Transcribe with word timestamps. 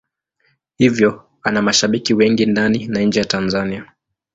Hivyo 0.77 1.29
ana 1.43 1.61
mashabiki 1.61 2.13
wengi 2.13 2.45
ndani 2.45 2.87
na 2.87 3.01
nje 3.01 3.19
ya 3.19 3.25
Tanzania. 3.25 3.93